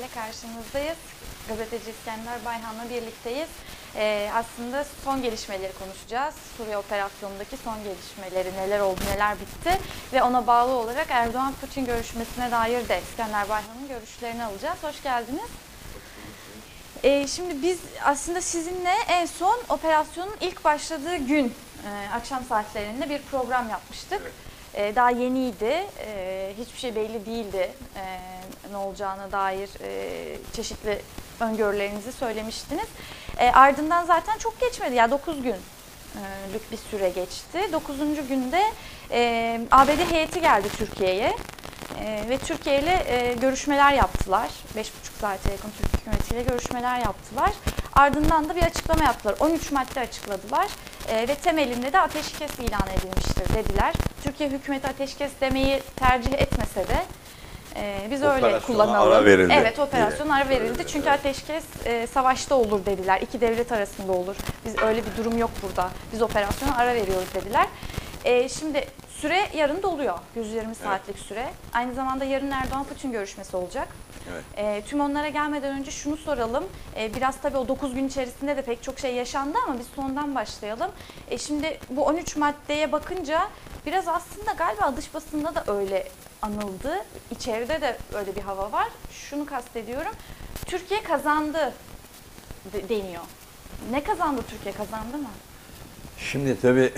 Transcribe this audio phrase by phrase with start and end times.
[0.00, 0.98] İle karşınızdayız.
[1.48, 3.48] Gazeteci İskender Bayhan'la birlikteyiz.
[3.96, 6.34] Ee, aslında son gelişmeleri konuşacağız.
[6.56, 9.78] Suriye operasyonundaki son gelişmeleri, neler oldu, neler bitti.
[10.12, 14.78] Ve ona bağlı olarak Erdoğan-Putin görüşmesine dair de İskender Bayhan'ın görüşlerini alacağız.
[14.82, 15.50] Hoş geldiniz.
[17.02, 21.54] Ee, şimdi biz aslında sizinle en son operasyonun ilk başladığı gün,
[21.86, 24.32] e, akşam saatlerinde bir program yapmıştık.
[24.74, 28.20] E, daha yeniydi, e, hiçbir şey belli değildi e,
[28.72, 31.02] ne olacağına dair e, çeşitli
[31.40, 32.88] öngörülerinizi söylemiştiniz.
[33.38, 37.72] E, ardından zaten çok geçmedi, ya 9 günlük bir süre geçti.
[37.72, 37.98] 9.
[38.28, 38.62] günde
[39.12, 41.36] e, ABD heyeti geldi Türkiye'ye.
[42.00, 44.48] Ee, ve Türkiye ile e, görüşmeler yaptılar.
[44.76, 44.86] 5,5
[45.20, 47.50] saate yakın Türk hükümetiyle görüşmeler yaptılar.
[47.92, 49.34] Ardından da bir açıklama yaptılar.
[49.40, 50.68] 13 madde açıkladılar
[51.08, 53.94] e, ve temelinde de ateşkes ilan edilmiştir dediler.
[54.24, 57.02] Türkiye hükümeti ateşkes demeyi tercih etmese de
[57.76, 59.12] e, biz öyle kullanalım.
[59.12, 60.86] ara verildi Evet operasyon ara verildi.
[60.86, 63.20] Çünkü ateşkes e, savaşta olur dediler.
[63.22, 64.36] İki devlet arasında olur.
[64.64, 65.90] Biz öyle bir durum yok burada.
[66.12, 67.66] Biz operasyona ara veriyoruz dediler.
[68.24, 70.18] E, şimdi süre yarın doluyor.
[70.36, 71.50] 120 saatlik süre.
[71.72, 73.88] Aynı zamanda yarın Erdoğan-Putin görüşmesi olacak.
[74.32, 74.44] Evet.
[74.56, 76.64] E, tüm onlara gelmeden önce şunu soralım.
[76.96, 80.34] E, biraz tabii o 9 gün içerisinde de pek çok şey yaşandı ama biz sondan
[80.34, 80.90] başlayalım.
[81.30, 83.48] E, şimdi bu 13 maddeye bakınca
[83.86, 86.08] biraz aslında galiba dış basında da öyle
[86.42, 87.04] anıldı.
[87.30, 88.88] İçeride de öyle bir hava var.
[89.10, 90.12] Şunu kastediyorum.
[90.66, 91.72] Türkiye kazandı
[92.72, 93.22] de- deniyor.
[93.90, 95.28] Ne kazandı Türkiye kazandı mı?
[96.18, 96.92] Şimdi tabii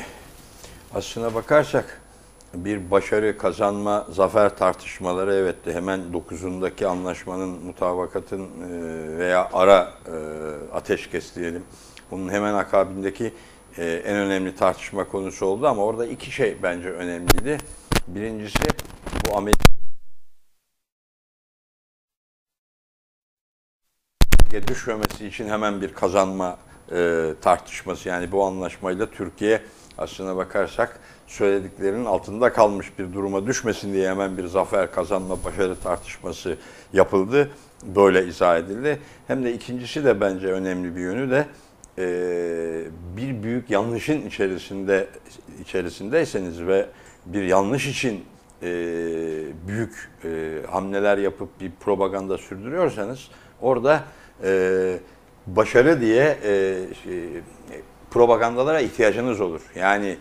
[0.95, 2.01] aslına bakarsak
[2.55, 10.15] bir başarı kazanma, zafer tartışmaları evet de hemen 9'undaki anlaşmanın, mutabakatın e, veya ara e,
[10.75, 11.65] ateşkes diyelim.
[12.11, 13.35] Bunun hemen akabindeki
[13.79, 17.59] e, en önemli tartışma konusu oldu ama orada iki şey bence önemliydi.
[18.09, 18.59] Birincisi
[19.27, 19.65] bu Amerika
[24.69, 26.59] düşmemesi için hemen bir kazanma
[27.43, 29.63] tartışması yani bu anlaşmayla Türkiye
[29.99, 36.57] aslına bakarsak söylediklerinin altında kalmış bir duruma düşmesin diye hemen bir zafer kazanma başarı tartışması
[36.93, 37.51] yapıldı.
[37.83, 38.99] Böyle izah edildi.
[39.27, 41.47] Hem de ikincisi de bence önemli bir yönü de
[41.99, 42.05] e,
[43.17, 45.07] bir büyük yanlışın içerisinde
[45.61, 46.87] içerisindeyseniz ve
[47.27, 48.25] bir yanlış için
[48.63, 48.69] e,
[49.67, 53.29] büyük e, hamleler yapıp bir propaganda sürdürüyorsanız
[53.61, 54.05] orada
[55.47, 56.39] başarı diye
[57.05, 57.25] şey,
[58.13, 59.61] propagandalara ihtiyacınız olur.
[59.75, 60.17] Yani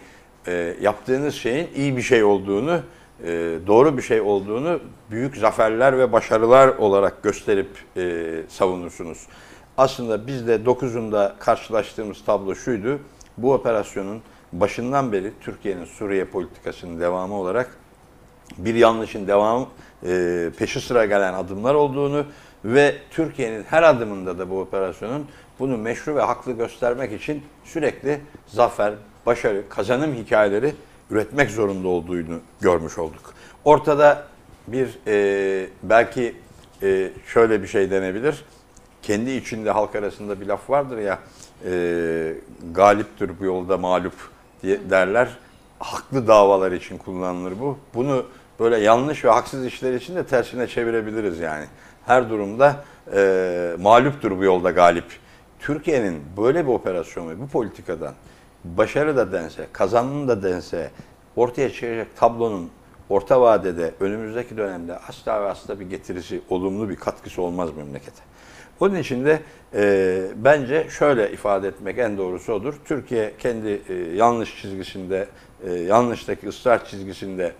[0.47, 2.79] e, yaptığınız şeyin iyi bir şey olduğunu,
[3.23, 3.27] e,
[3.67, 4.79] doğru bir şey olduğunu
[5.11, 9.27] büyük zaferler ve başarılar olarak gösterip e, savunursunuz.
[9.77, 12.99] Aslında biz de 9'unda karşılaştığımız tablo şuydu.
[13.37, 14.21] Bu operasyonun
[14.53, 17.77] başından beri Türkiye'nin Suriye politikasının devamı olarak
[18.57, 19.69] bir yanlışın devam
[20.05, 22.25] e, peşi sıra gelen adımlar olduğunu
[22.65, 25.27] ve Türkiye'nin her adımında da bu operasyonun
[25.59, 28.93] bunu meşru ve haklı göstermek için sürekli zafer,
[29.25, 30.75] başarı, kazanım hikayeleri
[31.11, 33.33] üretmek zorunda olduğunu görmüş olduk.
[33.65, 34.27] Ortada
[34.67, 36.35] bir e, belki
[36.83, 38.45] e, şöyle bir şey denebilir.
[39.01, 41.19] Kendi içinde halk arasında bir laf vardır ya
[41.65, 42.33] e,
[42.71, 44.13] galiptir bu yolda mağlup
[44.63, 45.37] diye derler.
[45.79, 47.77] Haklı davalar için kullanılır bu.
[47.93, 48.25] Bunu
[48.59, 51.65] böyle yanlış ve haksız işler için de tersine çevirebiliriz yani.
[52.05, 55.05] Her durumda e, mağluptur bu yolda galip.
[55.59, 58.13] Türkiye'nin böyle bir operasyon ve bu politikadan
[58.63, 60.91] başarı da dense, kazanım da dense
[61.35, 62.69] ortaya çıkacak tablonun
[63.09, 68.21] orta vadede önümüzdeki dönemde asla ve asla bir getirisi, olumlu bir katkısı olmaz memlekete.
[68.79, 69.39] Onun için de
[69.73, 72.73] e, bence şöyle ifade etmek en doğrusu odur.
[72.85, 75.27] Türkiye kendi e, yanlış çizgisinde,
[75.67, 77.51] e, yanlıştaki ısrar çizgisinde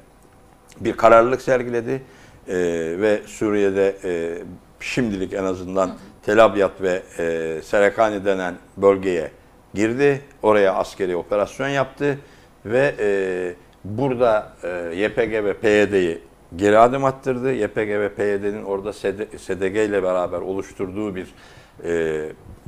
[0.80, 2.02] bir kararlılık sergiledi
[2.52, 2.56] e,
[3.02, 4.38] ve Suriye'de e,
[4.80, 5.92] şimdilik en azından
[6.26, 9.32] Tel Abyad ve e, Serekani denen bölgeye
[9.74, 10.22] girdi.
[10.42, 12.18] Oraya askeri operasyon yaptı
[12.66, 13.54] ve e,
[13.84, 16.22] burada e, YPG ve PYD'yi
[16.56, 17.54] geri adım attırdı.
[17.54, 21.28] YPG ve PYD'nin orada SDG ile beraber oluşturduğu bir
[21.84, 22.26] e,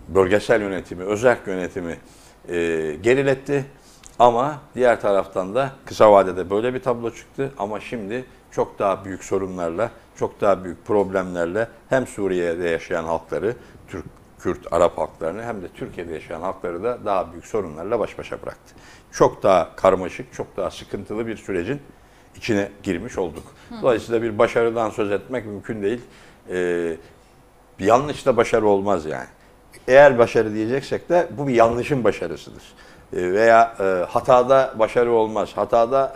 [0.08, 1.98] bölgesel yönetimi, özel yönetimi
[2.50, 2.56] e,
[3.02, 3.66] geriletti.
[4.20, 8.26] Ama diğer taraftan da kısa vadede böyle bir tablo çıktı ama şimdi
[8.56, 13.56] çok daha büyük sorunlarla, çok daha büyük problemlerle hem Suriye'de yaşayan halkları,
[13.88, 14.06] Türk,
[14.40, 18.76] Kürt, Arap halklarını hem de Türkiye'de yaşayan halkları da daha büyük sorunlarla baş başa bıraktı.
[19.12, 21.82] Çok daha karmaşık, çok daha sıkıntılı bir sürecin
[22.36, 23.44] içine girmiş olduk.
[23.82, 26.02] Dolayısıyla bir başarıdan söz etmek mümkün değil.
[26.50, 26.98] Ee,
[27.80, 29.28] bir yanlışla başarı olmaz yani.
[29.88, 32.64] Eğer başarı diyeceksek de bu bir yanlışın başarısıdır.
[33.14, 35.50] Ee, veya e, hatada başarı olmaz.
[35.56, 36.14] Hatada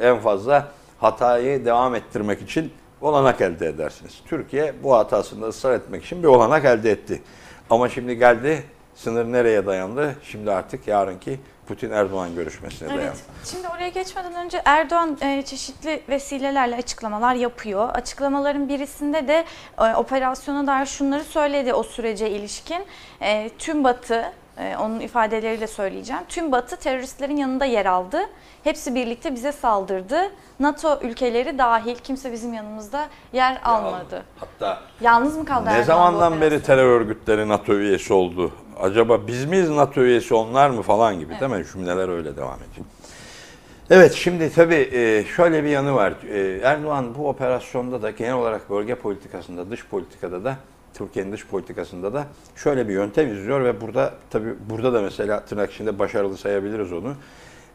[0.00, 0.68] e, en fazla
[1.02, 4.20] hatayı devam ettirmek için olanak elde edersiniz.
[4.26, 7.22] Türkiye bu hatasında ısrar etmek için bir olanak elde etti.
[7.70, 8.64] Ama şimdi geldi
[8.94, 10.16] sınır nereye dayandı?
[10.22, 13.04] Şimdi artık yarınki Putin-Erdoğan görüşmesine dayandı.
[13.06, 13.22] Evet.
[13.44, 17.88] Şimdi oraya geçmeden önce Erdoğan e, çeşitli vesilelerle açıklamalar yapıyor.
[17.88, 19.44] Açıklamaların birisinde de
[19.78, 22.84] e, operasyona dair şunları söyledi o sürece ilişkin.
[23.20, 26.22] E, tüm Batı, e, onun ifadeleriyle söyleyeceğim.
[26.28, 28.20] Tüm Batı teröristlerin yanında yer aldı.
[28.64, 30.20] Hepsi birlikte bize saldırdı.
[30.60, 34.22] NATO ülkeleri dahil kimse bizim yanımızda yer almadı.
[34.40, 38.52] Hatta Yalnız mı kaldı ne Erdoğan zamandan beri terör örgütleri NATO üyesi oldu?
[38.80, 41.64] Acaba biz miyiz NATO üyesi onlar mı falan gibi değil mi?
[41.72, 42.86] Cümleler öyle devam ediyor.
[43.90, 46.14] Evet şimdi tabii e, şöyle bir yanı var.
[46.30, 50.56] E, Erdoğan bu operasyonda da genel olarak bölge politikasında, dış politikada da
[50.94, 52.26] Türkiye'nin dış politikasında da
[52.56, 57.14] şöyle bir yöntem izliyor ve burada tabii burada da mesela tırnak içinde başarılı sayabiliriz onu.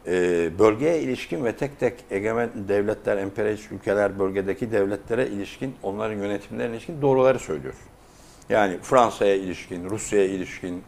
[0.06, 6.74] E, bölgeye ilişkin ve tek tek egemen devletler, emperyalist ülkeler, bölgedeki devletlere ilişkin, onların yönetimlerine
[6.74, 7.74] ilişkin doğruları söylüyor.
[8.50, 10.82] Yani Fransa'ya ilişkin, Rusya'ya ilişkin,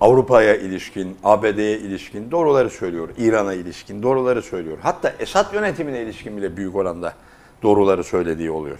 [0.00, 3.08] Avrupa'ya ilişkin, ABD'ye ilişkin doğruları söylüyor.
[3.18, 4.78] İran'a ilişkin doğruları söylüyor.
[4.82, 7.14] Hatta Esad yönetimine ilişkin bile büyük oranda
[7.62, 8.78] doğruları söylediği oluyor.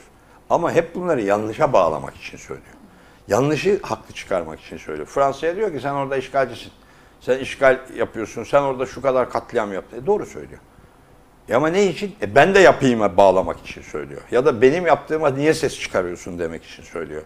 [0.51, 2.75] Ama hep bunları yanlışa bağlamak için söylüyor.
[3.29, 5.07] Yanlışı haklı çıkarmak için söylüyor.
[5.07, 6.73] Fransa'ya diyor ki sen orada işgalcisin.
[7.21, 8.45] Sen işgal yapıyorsun.
[8.45, 10.03] Sen orada şu kadar katliam yaptın.
[10.03, 10.61] E doğru söylüyor.
[11.49, 12.15] E ama ne için?
[12.23, 14.21] E ben de yapayım'a bağlamak için söylüyor.
[14.31, 17.23] Ya da benim yaptığıma niye ses çıkarıyorsun demek için söylüyor.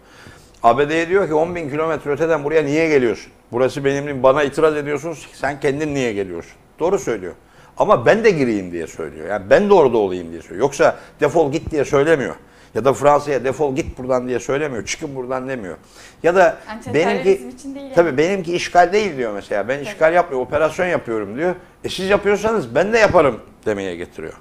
[0.63, 3.31] ABD'ye diyor ki 10 bin kilometre öteden buraya niye geliyorsun?
[3.51, 6.53] Burası benim, bana itiraz ediyorsun, sen kendin niye geliyorsun?
[6.79, 7.33] Doğru söylüyor.
[7.77, 9.27] Ama ben de gireyim diye söylüyor.
[9.29, 10.59] Yani ben de orada olayım diye söylüyor.
[10.61, 12.35] Yoksa defol git diye söylemiyor.
[12.75, 14.85] Ya da Fransa'ya defol git buradan diye söylemiyor.
[14.85, 15.77] Çıkın buradan demiyor.
[16.23, 16.57] Ya da
[16.93, 17.95] benimki için değil yani.
[17.95, 19.67] tabii benimki işgal değil diyor mesela.
[19.67, 21.55] Ben işgal yapmıyorum, operasyon yapıyorum diyor.
[21.83, 24.33] E siz yapıyorsanız ben de yaparım demeye getiriyor.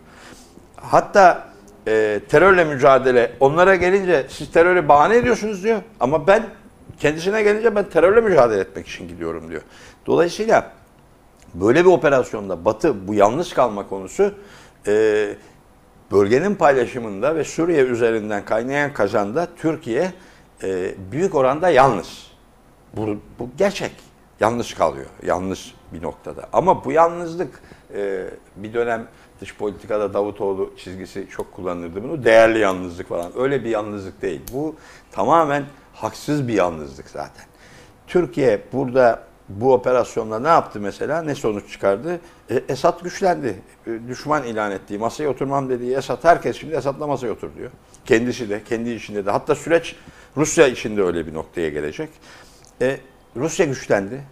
[0.77, 1.50] Hatta
[1.91, 5.83] e, terörle mücadele onlara gelince siz terörü bahane ediyorsunuz diyor.
[6.01, 6.47] Ama ben
[6.99, 9.63] kendisine gelince ben terörle mücadele etmek için gidiyorum diyor.
[10.07, 10.73] Dolayısıyla
[11.55, 14.35] böyle bir operasyonda Batı bu yalnız kalma konusu
[14.87, 15.27] e,
[16.13, 20.13] bölgenin paylaşımında ve Suriye üzerinden kaynayan kazanda Türkiye
[20.63, 22.31] e, büyük oranda yalnız.
[22.97, 23.93] Bu, bu gerçek.
[24.41, 25.07] Yalnız kalıyor.
[25.23, 26.49] Yalnız bir noktada.
[26.53, 27.63] Ama bu yalnızlık
[27.95, 28.25] e,
[28.57, 29.07] bir dönem
[29.41, 32.25] dış politikada Davutoğlu çizgisi çok kullanırdı bunu.
[32.25, 33.33] Değerli yalnızlık falan.
[33.39, 34.41] Öyle bir yalnızlık değil.
[34.53, 34.77] Bu
[35.13, 35.65] tamamen
[35.95, 37.45] haksız bir yalnızlık zaten.
[38.07, 41.23] Türkiye burada bu operasyonla ne yaptı mesela?
[41.23, 42.21] Ne sonuç çıkardı?
[42.51, 43.63] E, Esad güçlendi.
[43.87, 47.71] E, düşman ilan ettiği, masaya oturmam dediği Esad, herkes şimdi Esad'la masaya otur diyor.
[48.05, 49.31] Kendisi de, kendi içinde de.
[49.31, 49.97] Hatta süreç
[50.37, 52.11] Rusya içinde öyle bir noktaya gelecek.
[52.81, 53.01] E,
[53.37, 54.23] Rusya güçlendi.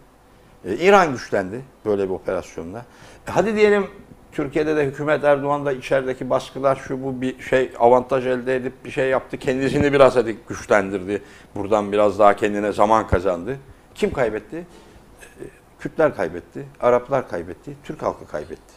[0.65, 2.79] E, İran güçlendi böyle bir operasyonla.
[3.27, 3.87] E, hadi diyelim
[4.31, 8.91] Türkiye'de de hükümet Erdoğan da içerideki baskılar şu bu bir şey avantaj elde edip bir
[8.91, 9.37] şey yaptı.
[9.37, 11.21] Kendisini biraz hadi güçlendirdi.
[11.55, 13.57] Buradan biraz daha kendine zaman kazandı.
[13.95, 14.57] Kim kaybetti?
[14.57, 15.43] E,
[15.79, 18.73] Kürtler kaybetti, Araplar kaybetti, Türk halkı kaybetti.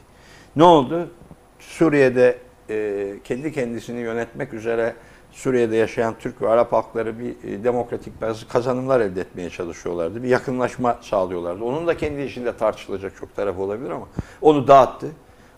[0.56, 1.10] Ne oldu?
[1.58, 2.38] Suriye'de
[2.70, 4.94] e, kendi kendisini yönetmek üzere
[5.32, 10.22] Suriye'de yaşayan Türk ve Arap halkları bir e, demokratik bazı kazanımlar elde etmeye çalışıyorlardı.
[10.22, 11.64] Bir yakınlaşma sağlıyorlardı.
[11.64, 14.08] Onun da kendi içinde tartışılacak çok tarafı olabilir ama
[14.40, 15.06] onu dağıttı.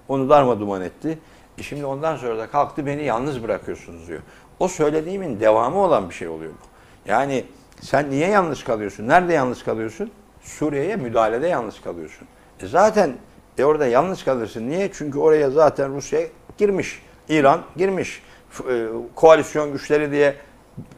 [0.09, 1.19] Onu darma duman etti.
[1.59, 4.21] E şimdi ondan sonra da kalktı beni yalnız bırakıyorsunuz diyor.
[4.59, 6.67] O söylediğimin devamı olan bir şey oluyor bu.
[7.11, 7.45] Yani
[7.81, 9.09] sen niye yalnız kalıyorsun?
[9.09, 10.11] Nerede yalnız kalıyorsun?
[10.43, 12.29] Suriye'ye müdahalede yalnız kalıyorsun.
[12.61, 13.13] E zaten
[13.59, 14.69] e orada yalnız kalırsın.
[14.71, 14.91] Niye?
[14.93, 16.21] Çünkü oraya zaten Rusya
[16.59, 17.03] girmiş.
[17.29, 18.23] İran girmiş.
[18.71, 20.35] E, koalisyon güçleri diye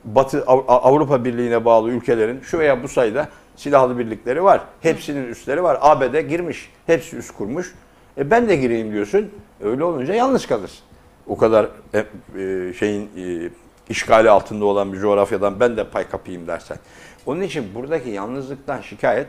[0.04, 4.60] Batı Av- Avrupa Birliği'ne bağlı ülkelerin şu veya bu sayıda silahlı birlikleri var.
[4.80, 5.78] Hepsinin üsleri var.
[5.80, 6.70] ABD girmiş.
[6.86, 7.74] Hepsi üst kurmuş.
[8.18, 9.30] E ben de gireyim diyorsun.
[9.60, 10.84] Öyle olunca yalnız kalırsın.
[11.26, 13.50] O kadar e, e, şeyin e,
[13.88, 16.78] işgali altında olan bir coğrafyadan ben de pay kapayım dersen.
[17.26, 19.26] Onun için buradaki yalnızlıktan şikayet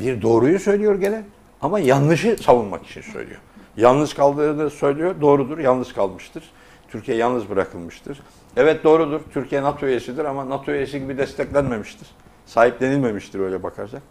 [0.00, 1.24] bir doğruyu söylüyor gene
[1.62, 3.40] ama yanlışı savunmak için söylüyor.
[3.76, 5.14] Yalnız kaldığını söylüyor.
[5.20, 5.58] Doğrudur.
[5.58, 6.44] Yalnız kalmıştır.
[6.88, 8.22] Türkiye yalnız bırakılmıştır.
[8.56, 9.20] Evet doğrudur.
[9.34, 12.08] Türkiye NATO üyesidir ama NATO üyesi gibi desteklenmemiştir.
[12.46, 14.02] Sahiplenilmemiştir öyle bakarsak.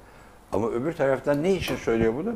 [0.52, 2.36] Ama öbür taraftan ne için söylüyor bunu?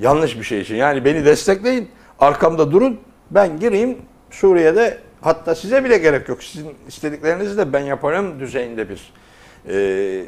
[0.00, 0.74] Yanlış bir şey için.
[0.74, 1.88] Yani beni destekleyin,
[2.18, 3.98] arkamda durun, ben gireyim
[4.30, 6.42] Suriye'de hatta size bile gerek yok.
[6.42, 9.12] Sizin istediklerinizi de ben yaparım düzeyinde bir
[9.68, 10.24] e,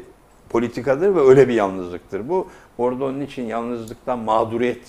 [0.49, 2.29] politikadır ve öyle bir yalnızlıktır.
[2.29, 4.81] Bu orada onun için yalnızlıktan mağduriyet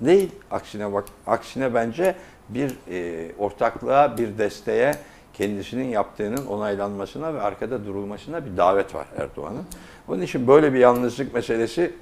[0.00, 0.30] değil.
[0.50, 2.14] Aksine bak, aksine bence
[2.48, 4.94] bir e, ortaklığa, bir desteğe,
[5.38, 9.64] kendisinin yaptığının onaylanmasına ve arkada durulmasına bir davet var Erdoğan'ın.
[10.08, 11.92] Onun için böyle bir yalnızlık meselesi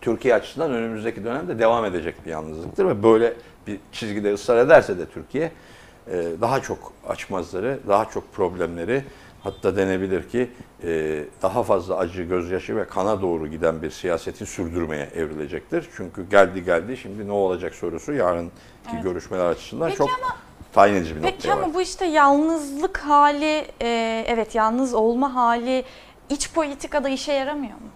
[0.00, 3.34] Türkiye açısından önümüzdeki dönemde devam edecek bir yalnızlıktır ve böyle
[3.66, 5.52] bir çizgide ısrar ederse de Türkiye
[6.10, 9.04] e, daha çok açmazları, daha çok problemleri
[9.42, 10.50] hatta denebilir ki
[10.84, 15.88] e, daha fazla acı, gözyaşı ve kana doğru giden bir siyaseti sürdürmeye evrilecektir.
[15.96, 18.52] Çünkü geldi geldi şimdi ne olacak sorusu yarınki
[18.94, 19.02] Evet.
[19.02, 20.08] görüşmeler açısından Peki çok
[20.72, 21.62] tayin edici bir Peki noktaya var.
[21.62, 25.84] ama bu işte yalnızlık hali, e, evet yalnız olma hali
[26.30, 27.88] iç politikada işe yaramıyor mu?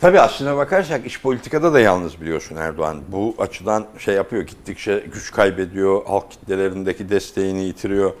[0.00, 3.00] Tabii aslına bakarsak iç politikada da yalnız biliyorsun Erdoğan.
[3.08, 8.12] Bu açıdan şey yapıyor gittikçe güç kaybediyor, halk kitlelerindeki desteğini yitiriyor.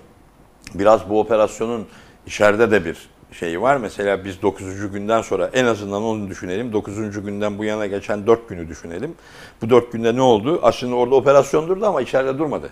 [0.74, 1.86] Biraz bu operasyonun
[2.26, 3.76] içeride de bir şeyi var.
[3.76, 4.90] Mesela biz 9.
[4.92, 6.72] günden sonra en azından onu düşünelim.
[6.72, 7.24] 9.
[7.24, 9.14] günden bu yana geçen 4 günü düşünelim.
[9.62, 10.60] Bu 4 günde ne oldu?
[10.62, 12.70] Aslında orada operasyon durdu ama içeride durmadı.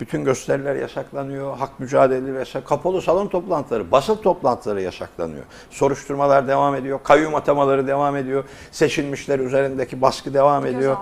[0.00, 5.44] Bütün gösteriler yasaklanıyor, hak mücadeleleri yasak, kapalı salon toplantıları, basın toplantıları yasaklanıyor.
[5.70, 10.96] Soruşturmalar devam ediyor, kayyum atamaları devam ediyor, seçilmişler üzerindeki baskı devam ediyor.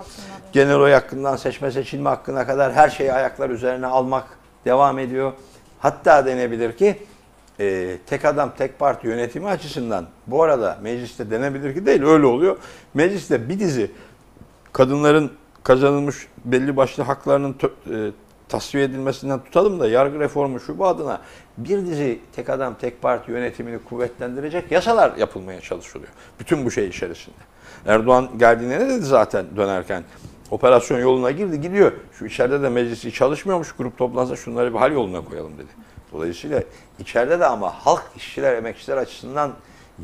[0.53, 4.25] Genel oy hakkından seçme seçilme hakkına kadar her şeyi ayaklar üzerine almak
[4.65, 5.33] devam ediyor.
[5.79, 6.99] Hatta denebilir ki
[7.61, 12.57] e, tek adam tek parti yönetimi açısından bu arada mecliste denebilir ki değil öyle oluyor.
[12.95, 13.91] Mecliste bir dizi
[14.73, 15.33] kadınların
[15.63, 17.57] kazanılmış belli başlı haklarının
[17.91, 18.11] e,
[18.51, 21.21] tasfiye edilmesinden tutalım da yargı reformu şu bu adına
[21.59, 26.13] bir dizi tek adam tek parti yönetimini kuvvetlendirecek yasalar yapılmaya çalışılıyor.
[26.41, 27.37] Bütün bu şey içerisinde.
[27.87, 30.05] Erdoğan geldiğinde ne dedi zaten dönerken?
[30.51, 31.93] Operasyon yoluna girdi gidiyor.
[32.13, 35.69] Şu içeride de meclisi çalışmıyormuş grup toplansa şunları bir hal yoluna koyalım dedi.
[36.13, 36.63] Dolayısıyla
[36.99, 39.53] içeride de ama halk işçiler emekçiler açısından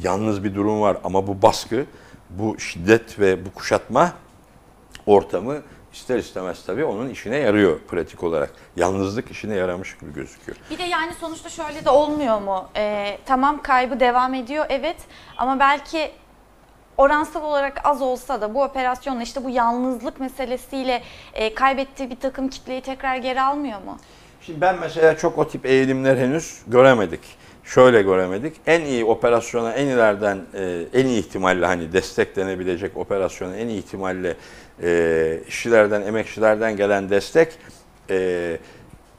[0.03, 0.97] yalnız bir durum var.
[1.05, 1.85] Ama bu baskı,
[2.31, 4.13] bu şiddet ve bu kuşatma
[5.07, 5.57] ortamı
[5.97, 8.51] ister istemez tabii onun işine yarıyor pratik olarak.
[8.77, 10.59] Yalnızlık işine yaramış gibi gözüküyor.
[10.71, 12.69] Bir de yani sonuçta şöyle de olmuyor mu?
[12.77, 14.97] Ee, tamam kaybı devam ediyor evet
[15.37, 16.11] ama belki
[16.97, 21.03] oransal olarak az olsa da bu operasyonla işte bu yalnızlık meselesiyle
[21.35, 23.99] e, kaybettiği bir takım kitleyi tekrar geri almıyor mu?
[24.41, 27.21] Şimdi ben mesela çok o tip eğilimler henüz göremedik.
[27.67, 28.57] Şöyle göremedik.
[28.67, 34.37] En iyi operasyona en ileriden e, en iyi ihtimalle hani desteklenebilecek operasyona en iyi ihtimalle
[34.83, 37.49] e, işçilerden, emekçilerden gelen destek
[38.11, 38.59] e,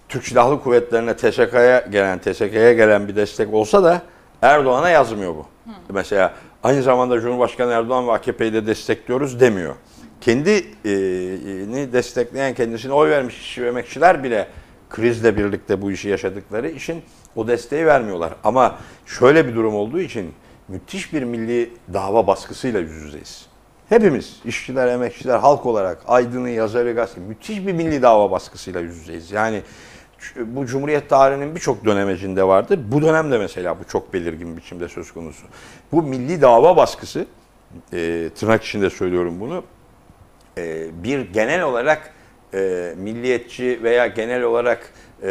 [0.10, 4.02] Türk Silahlı Kuvvetleri'ne TSK'ya gelen, TSK'ya gelen bir destek olsa da
[4.42, 5.46] Erdoğan'a yazmıyor bu.
[5.90, 9.76] Mesela aynı zamanda Cumhurbaşkanı Erdoğan ve AKP'yi de destekliyoruz demiyor.
[10.22, 14.48] Kendini destekleyen, kendisine oy vermiş işçi ve emekçiler bile
[14.90, 17.04] krizle birlikte bu işi yaşadıkları için
[17.38, 18.34] o desteği vermiyorlar.
[18.44, 20.34] Ama şöyle bir durum olduğu için
[20.68, 23.46] müthiş bir milli dava baskısıyla yüz yüzeyiz.
[23.90, 29.32] Hepimiz, işçiler, emekçiler, halk olarak, aydını, yazarı, gazete, müthiş bir milli dava baskısıyla yüz yüzeyiz.
[29.32, 29.62] Yani
[30.46, 32.80] bu Cumhuriyet tarihinin birçok dönemecinde vardır.
[32.92, 35.46] Bu dönemde mesela bu çok belirgin biçimde söz konusu.
[35.92, 37.26] Bu milli dava baskısı,
[37.94, 39.64] e, tırnak içinde söylüyorum bunu,
[40.58, 42.14] e, bir genel olarak
[42.54, 45.30] e, milliyetçi veya genel olarak e,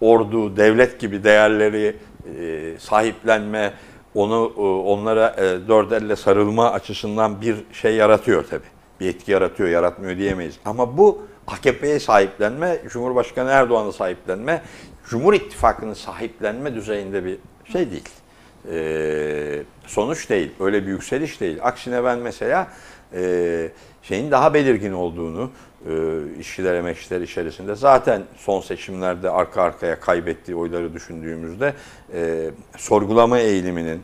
[0.00, 1.96] ordu, devlet gibi değerleri
[2.40, 3.72] e, sahiplenme,
[4.14, 8.68] onu e, onlara e, dört elle sarılma açısından bir şey yaratıyor tabii.
[9.00, 10.54] Bir etki yaratıyor, yaratmıyor diyemeyiz.
[10.64, 14.62] Ama bu AKP'ye sahiplenme, Cumhurbaşkanı Erdoğan'a sahiplenme,
[15.08, 17.38] Cumhur İttifakı'nın sahiplenme düzeyinde bir
[17.72, 18.08] şey değil.
[18.72, 21.58] E, sonuç değil, öyle bir yükseliş değil.
[21.62, 22.68] Aksine ben mesela
[23.14, 23.70] e,
[24.02, 25.50] şeyin daha belirgin olduğunu,
[25.86, 31.74] e, işçiler emekçiler içerisinde zaten son seçimlerde arka arkaya kaybettiği oyları düşündüğümüzde
[32.14, 34.02] e, sorgulama eğiliminin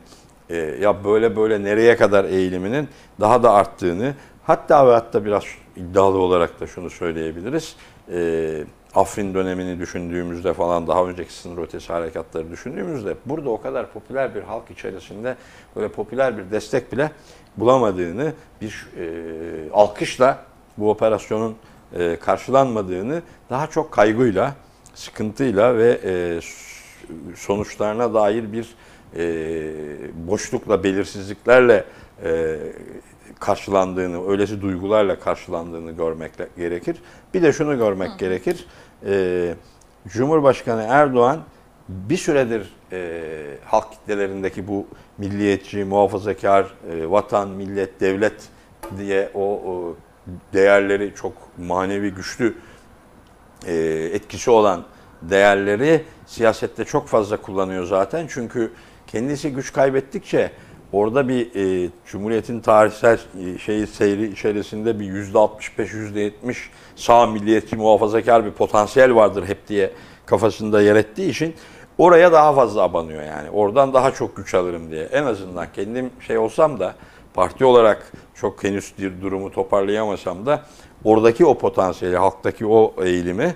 [0.50, 2.88] e, ya böyle böyle nereye kadar eğiliminin
[3.20, 5.44] daha da arttığını hatta ve hatta biraz
[5.76, 7.76] iddialı olarak da şunu söyleyebiliriz.
[8.12, 8.64] E,
[8.94, 14.42] Afrin dönemini düşündüğümüzde falan daha önceki sınır ötesi harekatları düşündüğümüzde burada o kadar popüler bir
[14.42, 15.36] halk içerisinde
[15.76, 17.10] böyle popüler bir destek bile
[17.56, 20.44] bulamadığını bir e, alkışla
[20.78, 21.56] bu operasyonun
[21.94, 24.54] e, karşılanmadığını daha çok kaygıyla,
[24.94, 26.40] sıkıntıyla ve e,
[27.36, 28.74] sonuçlarına dair bir
[29.16, 31.84] e, boşlukla, belirsizliklerle
[32.24, 32.56] e,
[33.40, 36.96] karşılandığını, öylesi duygularla karşılandığını görmek gerekir.
[37.34, 38.66] Bir de şunu görmek gerekir.
[39.06, 39.54] E,
[40.08, 41.40] Cumhurbaşkanı Erdoğan
[41.88, 43.20] bir süredir e,
[43.64, 44.86] halk kitlelerindeki bu
[45.18, 48.48] milliyetçi, muhafazakar, e, vatan, millet, devlet
[48.98, 49.96] diye o, o
[50.52, 52.54] değerleri çok manevi güçlü
[53.66, 53.74] e,
[54.12, 54.84] etkisi olan
[55.22, 58.26] değerleri siyasette çok fazla kullanıyor zaten.
[58.28, 58.72] Çünkü
[59.06, 60.50] kendisi güç kaybettikçe
[60.92, 61.46] orada bir
[61.86, 68.44] e, Cumhuriyet'in tarihsel e, şeyi seyri içerisinde bir yüzde 65 yüzde 70 sağ milliyetçi muhafazakar
[68.44, 69.90] bir potansiyel vardır hep diye
[70.26, 71.54] kafasında yer ettiği için
[71.98, 73.50] oraya daha fazla abanıyor yani.
[73.50, 75.04] Oradan daha çok güç alırım diye.
[75.04, 76.94] En azından kendim şey olsam da
[77.34, 80.62] parti olarak çok henüz bir durumu toparlayamasam da
[81.04, 83.54] oradaki o potansiyeli, halktaki o eğilimi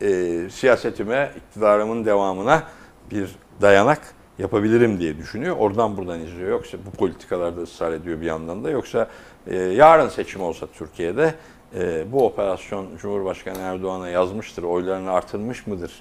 [0.00, 2.62] e, siyasetime, iktidarımın devamına
[3.10, 5.56] bir dayanak yapabilirim diye düşünüyor.
[5.58, 6.50] Oradan buradan izliyor.
[6.50, 8.70] Yoksa bu politikalarda ısrar ediyor bir yandan da.
[8.70, 9.08] Yoksa
[9.46, 11.34] e, yarın seçim olsa Türkiye'de
[11.78, 15.92] e, bu operasyon Cumhurbaşkanı Erdoğan'a yazmıştır, oylarını artırmış mıdır,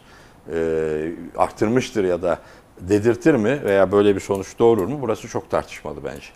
[0.54, 2.40] e, arttırmıştır ya da
[2.80, 4.98] dedirtir mi veya böyle bir sonuç doğurur mu?
[5.02, 6.28] Burası çok tartışmalı bence.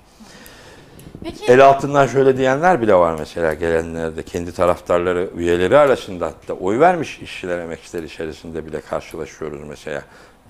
[1.23, 6.79] Peki El altından şöyle diyenler bile var mesela gelenlerde kendi taraftarları, üyeleri arasında hatta oy
[6.79, 10.03] vermiş işçiler, emekçiler içerisinde bile karşılaşıyoruz mesela.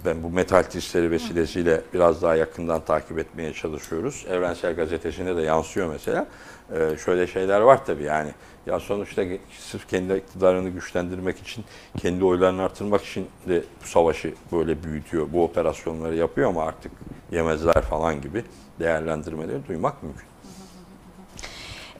[0.05, 4.25] Ben bu metal tistleri vesilesiyle biraz daha yakından takip etmeye çalışıyoruz.
[4.29, 6.27] Evrensel Gazetesi'ne de yansıyor mesela.
[6.74, 8.31] Ee, şöyle şeyler var tabii yani.
[8.65, 9.24] Ya sonuçta
[9.60, 11.65] sırf kendi iktidarını güçlendirmek için,
[11.98, 16.91] kendi oylarını artırmak için de bu savaşı böyle büyütüyor, bu operasyonları yapıyor ama artık
[17.31, 18.43] yemezler falan gibi
[18.79, 20.31] değerlendirmeleri duymak mümkün.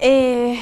[0.04, 0.58] Ee,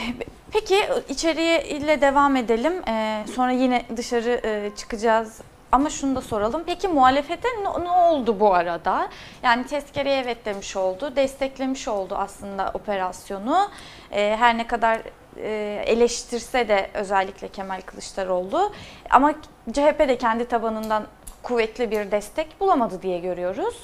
[0.52, 0.80] peki
[1.10, 2.74] içeriye ile devam edelim.
[2.88, 5.42] Ee, sonra yine dışarı e, çıkacağız.
[5.72, 6.64] Ama şunu da soralım.
[6.66, 9.10] Peki muhalefete ne, ne oldu bu arada?
[9.44, 11.16] Yani tezkereye evet demiş oldu.
[11.16, 13.70] Desteklemiş oldu aslında operasyonu.
[14.12, 15.00] Ee, her ne kadar
[15.38, 18.72] e, eleştirse de özellikle Kemal Kılıçdaroğlu.
[19.10, 19.34] Ama
[19.72, 21.04] CHP de kendi tabanından
[21.44, 23.76] kuvvetli bir destek bulamadı diye görüyoruz.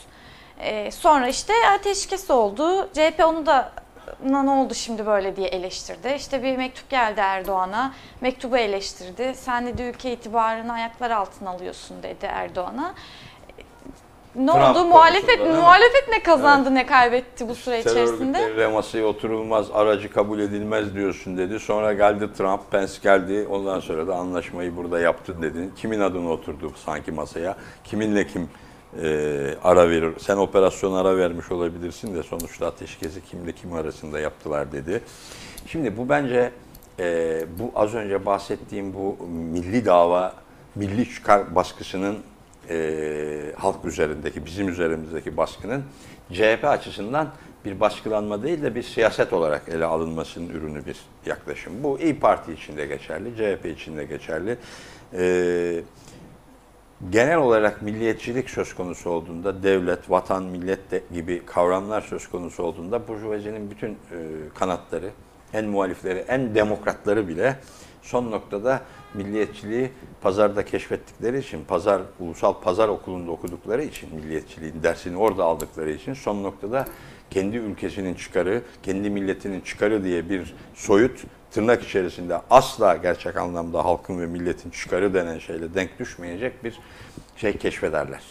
[0.60, 2.90] Ee, sonra işte ateşkes oldu.
[2.94, 3.72] CHP onu da "Na
[4.26, 6.14] ne oldu şimdi böyle diye eleştirdi.
[6.16, 7.94] İşte bir mektup geldi Erdoğan'a.
[8.22, 9.34] Mektubu eleştirdi.
[9.36, 12.94] Sen dedi ülke itibarını ayaklar altına alıyorsun dedi Erdoğan'a.
[14.36, 14.86] Ne Trump oldu?
[14.86, 18.38] Muhalefet muhalefet ne kazandı, ne kaybetti bu süre Terör içerisinde?
[18.38, 21.60] örgütleriyle masaya oturulmaz, aracı kabul edilmez diyorsun dedi.
[21.60, 23.48] Sonra geldi Trump, Pence geldi.
[23.50, 25.70] Ondan sonra da anlaşmayı burada yaptı dedi.
[25.76, 27.56] Kimin adına oturdu sanki masaya?
[27.84, 28.50] Kiminle kim
[29.02, 30.14] e, ara verir?
[30.20, 35.02] Sen operasyon ara vermiş olabilirsin de sonuçta ateşkesi kimle kim arasında yaptılar dedi.
[35.68, 36.52] Şimdi bu bence
[37.00, 40.34] e, bu az önce bahsettiğim bu milli dava,
[40.76, 42.18] milli çıkar baskısının
[42.70, 45.84] e, halk üzerindeki, bizim üzerimizdeki baskının
[46.34, 47.28] CHP açısından
[47.66, 51.74] bir baskılanma değil de bir siyaset olarak ele alınmasının ürünü bir yaklaşım.
[51.84, 54.58] Bu İyi Parti için de geçerli, CHP için de geçerli.
[55.14, 55.84] E,
[57.10, 63.08] genel olarak milliyetçilik söz konusu olduğunda, devlet, vatan, millet de gibi kavramlar söz konusu olduğunda
[63.08, 63.96] Burjuvazi'nin bütün e,
[64.56, 65.10] kanatları,
[65.54, 67.60] en muhalifleri, en demokratları bile
[68.02, 68.82] son noktada
[69.14, 76.14] milliyetçiliği pazarda keşfettikleri için, pazar ulusal pazar okulunda okudukları için milliyetçiliğin dersini orada aldıkları için
[76.14, 76.86] son noktada
[77.30, 81.24] kendi ülkesinin çıkarı, kendi milletinin çıkarı diye bir soyut
[81.56, 86.80] tırnak içerisinde asla gerçek anlamda halkın ve milletin çıkarı denen şeyle denk düşmeyecek bir
[87.38, 88.22] şey keşfederler.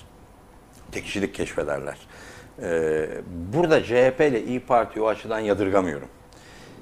[0.92, 1.96] Tekçilik keşfederler.
[2.62, 3.08] Ee,
[3.52, 6.08] burada CHP ile İyi Parti o açıdan yadırgamıyorum.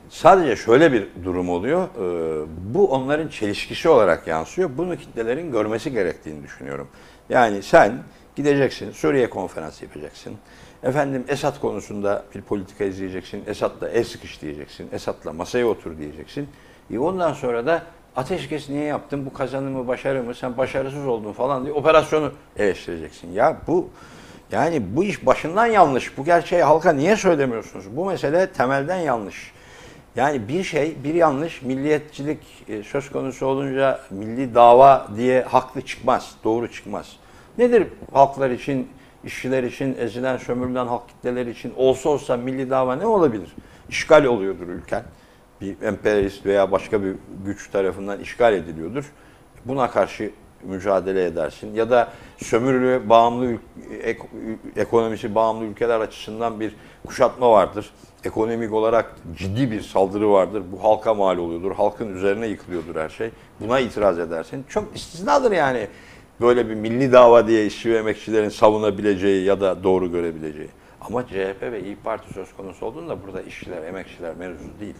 [0.08, 1.84] Sadece şöyle bir durum oluyor.
[1.84, 4.70] e, Bu onların çelişkisi olarak yansıyor.
[4.76, 6.88] Bunu kitlelerin görmesi gerektiğini düşünüyorum.
[7.28, 7.92] Yani sen
[8.36, 10.34] gideceksin, Suriye konferansı yapacaksın.
[10.82, 13.44] Efendim Esad konusunda bir politika izleyeceksin.
[13.46, 14.88] Esad'la el sıkış diyeceksin.
[14.92, 16.48] Esad'la masaya otur diyeceksin.
[16.92, 17.82] E ondan sonra da
[18.16, 19.26] ateşkes niye yaptın?
[19.26, 20.34] Bu kazanımı, başarı mı?
[20.34, 23.32] Sen başarısız oldun falan diye operasyonu eleştireceksin.
[23.32, 23.88] Ya bu
[24.52, 26.18] yani bu iş başından yanlış.
[26.18, 27.84] Bu gerçeği halka niye söylemiyorsunuz?
[27.96, 29.52] Bu mesele temelden yanlış.
[30.16, 36.34] Yani bir şey, bir yanlış, milliyetçilik e, söz konusu olunca milli dava diye haklı çıkmaz,
[36.44, 37.16] doğru çıkmaz.
[37.58, 38.88] Nedir halklar için,
[39.24, 43.52] işçiler için, ezilen, sömürülen halk kitleleri için olsa olsa milli dava ne olabilir?
[43.88, 45.02] İşgal oluyordur ülken.
[45.60, 49.12] Bir emperyalist veya başka bir güç tarafından işgal ediliyordur.
[49.64, 50.30] Buna karşı
[50.62, 51.74] mücadele edersin.
[51.74, 53.52] Ya da sömürü bağımlı
[54.02, 54.22] ek-
[54.76, 56.74] ekonomisi bağımlı ülkeler açısından bir
[57.06, 57.90] kuşatma vardır.
[58.24, 60.62] Ekonomik olarak ciddi bir saldırı vardır.
[60.72, 61.72] Bu halka mal oluyordur.
[61.72, 63.30] Halkın üzerine yıkılıyordur her şey.
[63.60, 64.64] Buna itiraz edersin.
[64.68, 65.88] Çok istisnadır yani
[66.42, 70.68] böyle bir milli dava diye işçi ve emekçilerin savunabileceği ya da doğru görebileceği.
[71.00, 74.94] Ama CHP ve İyi Parti söz konusu olduğunda burada işçiler, emekçiler mevzu değil.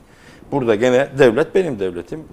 [0.52, 2.24] Burada gene devlet benim devletim.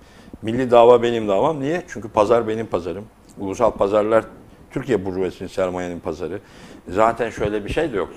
[0.41, 1.60] Milli dava benim davam.
[1.60, 1.84] Niye?
[1.88, 3.06] Çünkü pazar benim pazarım.
[3.39, 4.26] Ulusal pazarlar
[4.72, 6.39] Türkiye Burjuvazisi'nin sermayenin pazarı.
[6.88, 8.10] Zaten şöyle bir şey de yok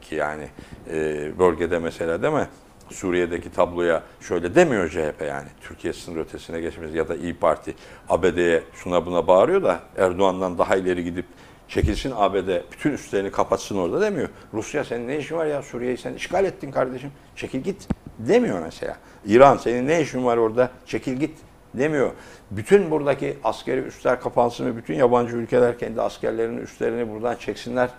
[0.00, 0.48] ki yani
[0.90, 2.48] e, bölgede mesela değil mi?
[2.90, 5.48] Suriye'deki tabloya şöyle demiyor CHP yani.
[5.60, 7.74] Türkiye sınır ötesine geçmez ya da İyi Parti
[8.08, 11.24] ABD'ye şuna buna bağırıyor da Erdoğan'dan daha ileri gidip
[11.68, 14.28] çekilsin ABD bütün üstlerini kapatsın orada demiyor.
[14.54, 18.96] Rusya senin ne işin var ya Suriye'yi sen işgal ettin kardeşim çekil git demiyor mesela.
[19.26, 21.38] İran senin ne işin var orada çekil git
[21.74, 22.10] demiyor.
[22.50, 27.90] Bütün buradaki askeri üsler kapansın ve bütün yabancı ülkeler kendi askerlerinin üstlerini buradan çeksinler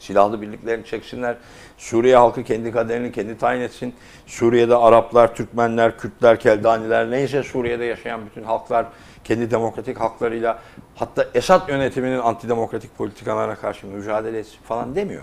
[0.00, 1.36] Silahlı birliklerini çeksinler.
[1.78, 3.94] Suriye halkı kendi kaderini kendi tayin etsin.
[4.26, 8.86] Suriye'de Araplar, Türkmenler, Kürtler, Keldaniler neyse Suriye'de yaşayan bütün halklar
[9.24, 10.58] kendi demokratik haklarıyla
[10.94, 15.22] hatta Esad yönetiminin antidemokratik politikalarına karşı mücadele etsin falan demiyor.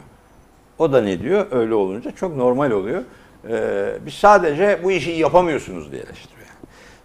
[0.79, 1.45] O da ne diyor?
[1.51, 3.03] Öyle olunca çok normal oluyor.
[3.49, 6.39] Ee, biz sadece bu işi yapamıyorsunuz diye eleştiriyor.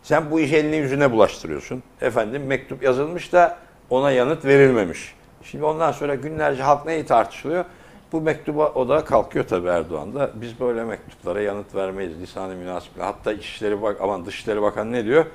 [0.03, 1.83] Sen bu işi eline yüzüne bulaştırıyorsun.
[2.01, 3.59] Efendim mektup yazılmış da
[3.91, 5.15] ona yanıt verilmemiş.
[5.45, 7.65] Şimdi ondan sonra günlerce halk neyi tartışılıyor?
[8.13, 10.31] Bu mektuba o da kalkıyor tabii Erdoğan da.
[10.35, 12.21] Biz böyle mektuplara yanıt vermeyiz.
[12.21, 13.03] Lisan-ı münasiple.
[13.03, 15.27] Hatta İçişleri Bak aman Dışişleri Bakanı ne diyor?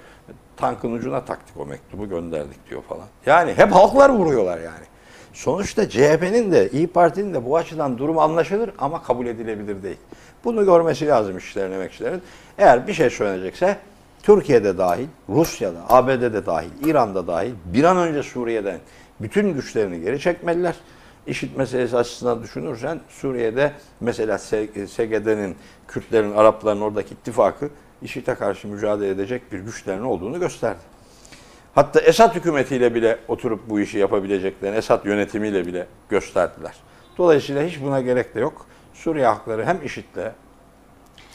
[0.58, 3.06] Tankın ucuna taktık o mektubu gönderdik diyor falan.
[3.26, 4.86] Yani hep halklar vuruyorlar yani.
[5.34, 9.98] Sonuçta CHP'nin de İyi Parti'nin de bu açıdan durum anlaşılır ama kabul edilebilir değil.
[10.44, 12.22] Bunu görmesi lazım işçilerin, emekçilerin.
[12.58, 13.78] Eğer bir şey söylenecekse
[14.24, 18.80] Türkiye'de dahil, Rusya'da, ABD'de dahil, İran'da dahil bir an önce Suriye'den
[19.22, 20.76] bütün güçlerini geri çekmeliler.
[21.28, 25.56] İşit meselesi açısından düşünürsen Suriye'de mesela SGD'nin,
[25.88, 27.70] Kürtlerin, Arapların oradaki ittifakı
[28.02, 30.80] IŞİD'e karşı mücadele edecek bir güçlerin olduğunu gösterdi.
[31.76, 36.76] Hatta Esad hükümetiyle bile oturup bu işi yapabileceklerini, Esad yönetimiyle bile gösterdiler.
[37.18, 38.66] Dolayısıyla hiç buna gerek de yok.
[38.94, 40.32] Suriye halkları hem IŞİD'le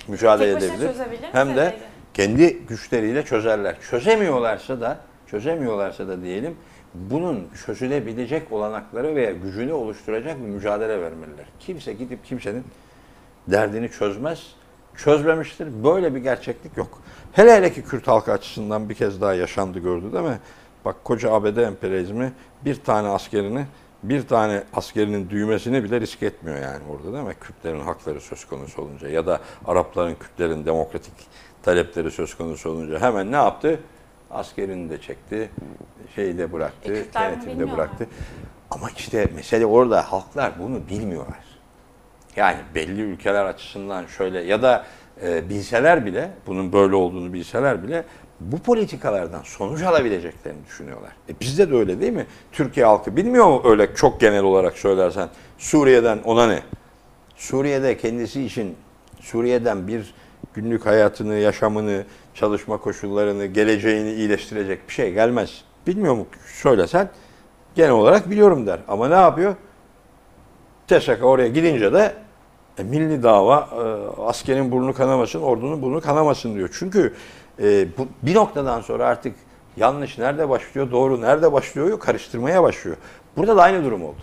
[0.09, 0.91] mücadele edebilir
[1.33, 1.77] hem de
[2.15, 3.77] kendi güçleriyle çözerler.
[3.91, 4.99] Çözemiyorlarsa da
[5.31, 6.57] çözemiyorlarsa da diyelim
[6.95, 11.47] bunun çözülebilecek olanakları veya gücünü oluşturacak bir mücadele vermeliler.
[11.61, 12.65] Kimse gidip kimsenin
[13.49, 14.47] derdini çözmez,
[14.97, 15.85] çözmemiştir.
[15.85, 17.03] Böyle bir gerçeklik yok.
[17.33, 20.39] Hele hele ki Kürt halkı açısından bir kez daha yaşandı gördü değil mi?
[20.85, 22.33] Bak koca ABD emperyalizmi
[22.65, 23.67] bir tane askerini,
[24.03, 27.35] bir tane askerinin düğmesini bile risk etmiyor yani orada değil mi?
[27.41, 31.13] Kürtlerin hakları söz konusu olunca ya da Arapların, Kürtlerin demokratik
[31.63, 33.81] talepleri söz konusu olunca hemen ne yaptı?
[34.35, 35.51] Askerini de çekti,
[36.15, 38.07] şeyi de bıraktı, E, denetimi de bıraktı.
[38.71, 41.45] Ama işte mesele orada halklar bunu bilmiyorlar.
[42.37, 44.85] Yani belli ülkeler açısından şöyle ya da
[45.23, 48.05] e, bilseler bile, bunun böyle olduğunu bilseler bile
[48.41, 51.11] bu politikalardan sonuç alabileceklerini düşünüyorlar.
[51.29, 52.27] E bizde de öyle değil mi?
[52.53, 56.63] Türkiye halkı bilmiyor mu öyle çok genel olarak söylersen Suriye'den ona ne?
[57.37, 58.77] Suriye'de kendisi için
[59.21, 60.15] Suriye'den bir
[60.55, 65.65] günlük hayatını, yaşamını, çalışma koşullarını, geleceğini iyileştirecek bir şey gelmez.
[65.87, 67.09] Bilmiyor mu söylesen
[67.75, 68.81] genel olarak biliyorum der.
[68.89, 69.55] Ama ne yapıyor?
[70.89, 72.15] TSK oraya gidince de
[72.79, 76.71] e, milli dava e, askerin burnu kanamasın, ordunun burnu kanamasın diyor.
[76.79, 77.15] Çünkü
[77.63, 79.35] e, bu, bir noktadan sonra artık
[79.77, 82.97] yanlış nerede başlıyor, doğru nerede başlıyor karıştırmaya başlıyor.
[83.37, 84.21] Burada da aynı durum oldu.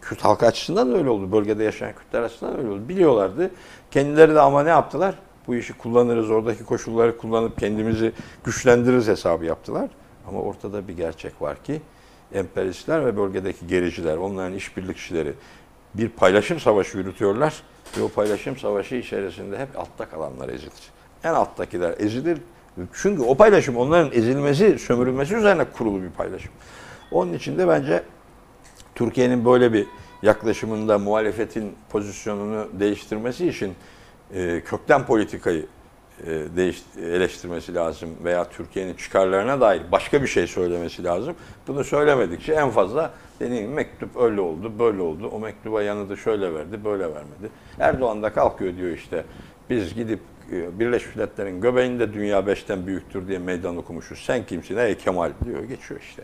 [0.00, 1.32] Kürt halkı açısından da öyle oldu.
[1.32, 2.88] Bölgede yaşayan Kürtler açısından da öyle oldu.
[2.88, 3.50] Biliyorlardı.
[3.90, 5.14] Kendileri de ama ne yaptılar?
[5.48, 8.12] Bu işi kullanırız, oradaki koşulları kullanıp kendimizi
[8.44, 9.90] güçlendiririz hesabı yaptılar.
[10.28, 11.80] Ama ortada bir gerçek var ki
[12.34, 15.32] emperyalistler ve bölgedeki gericiler, onların işbirlikçileri
[15.94, 17.62] bir paylaşım savaşı yürütüyorlar
[17.98, 20.72] ve o paylaşım savaşı içerisinde hep altta kalanlar ezilir.
[21.24, 22.38] En alttakiler ezilir.
[22.92, 26.52] Çünkü o paylaşım onların ezilmesi, sömürülmesi üzerine kurulu bir paylaşım.
[27.10, 28.02] Onun için de bence
[28.94, 29.86] Türkiye'nin böyle bir
[30.22, 33.74] yaklaşımında muhalefetin pozisyonunu değiştirmesi için
[34.34, 35.66] e, kökten politikayı
[36.26, 36.46] e,
[37.02, 41.34] eleştirmesi lazım veya Türkiye'nin çıkarlarına dair başka bir şey söylemesi lazım.
[41.68, 43.10] Bunu söylemedikçe en fazla
[43.40, 45.28] gibi mektup öyle oldu, böyle oldu.
[45.32, 47.50] O mektuba yanıtı şöyle verdi, böyle vermedi.
[47.78, 49.24] Erdoğan da kalkıyor diyor işte
[49.70, 50.20] biz gidip
[50.52, 54.24] e, Birleşmiş Milletler'in göbeğinde dünya beşten büyüktür diye meydan okumuşuz.
[54.26, 56.22] Sen kimsin ey Kemal diyor geçiyor işte.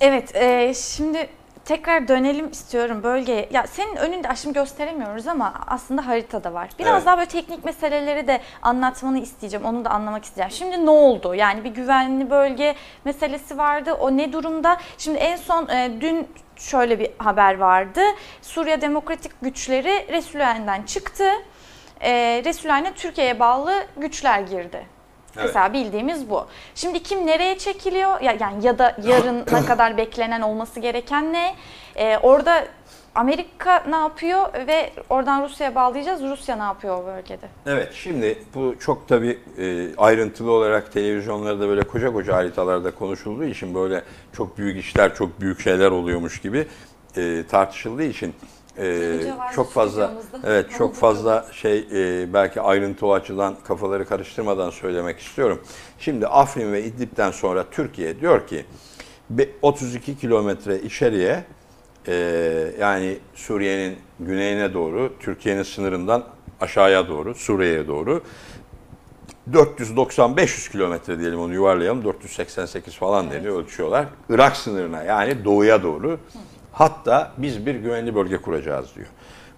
[0.00, 1.28] Evet, e, şimdi
[1.68, 3.48] tekrar dönelim istiyorum bölgeye.
[3.52, 6.68] Ya senin önünde şimdi gösteremiyoruz ama aslında haritada var.
[6.78, 7.06] Biraz Evet.
[7.06, 9.66] daha böyle teknik meseleleri de anlatmanı isteyeceğim.
[9.66, 10.50] Onu da anlamak isteyeceğim.
[10.74, 11.34] Şimdi ne oldu?
[11.34, 13.92] Yani bir güvenli bölge meselesi vardı.
[13.92, 14.76] O ne durumda?
[14.98, 18.00] Şimdi en son e, dün şöyle bir haber vardı.
[18.42, 21.30] Suriye Demokratik Güçleri Resulayn'dan çıktı.
[22.00, 24.97] E, Resulayn'a Türkiye'ye bağlı güçler girdi.
[25.38, 25.46] Evet.
[25.46, 26.46] Mesela bildiğimiz bu.
[26.74, 28.20] Şimdi kim nereye çekiliyor?
[28.20, 31.54] Ya yani ya da yarına kadar beklenen olması gereken ne?
[31.96, 32.64] Ee, orada
[33.14, 36.22] Amerika ne yapıyor ve oradan Rusya'ya bağlayacağız.
[36.22, 37.48] Rusya ne yapıyor o bölgede?
[37.66, 43.74] Evet şimdi bu çok tabii e, ayrıntılı olarak televizyonlarda böyle koca koca haritalarda konuşulduğu için
[43.74, 46.66] böyle çok büyük işler, çok büyük şeyler oluyormuş gibi
[47.16, 48.34] e, tartışıldığı için
[48.78, 50.12] e, var çok fazla
[50.46, 55.60] evet çok fazla şey e, belki ayrıntı o açıdan kafaları karıştırmadan söylemek istiyorum.
[55.98, 58.64] Şimdi Afrin ve İdlib'den sonra Türkiye diyor ki
[59.30, 61.44] be- 32 kilometre içeriye
[62.08, 62.14] e,
[62.80, 66.24] yani Suriye'nin güneyine doğru, Türkiye'nin sınırından
[66.60, 68.22] aşağıya doğru, Suriye'ye doğru
[69.52, 72.04] 490-500 kilometre diyelim onu yuvarlayalım.
[72.04, 74.06] 488 falan deniyor ölçüyorlar.
[74.30, 76.18] Irak sınırına yani doğuya doğru
[76.72, 79.06] Hatta biz bir güvenli bölge kuracağız diyor.